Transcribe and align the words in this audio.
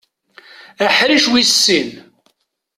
Aḥric 0.85 1.25
wis 1.31 1.49
sin. 1.65 1.89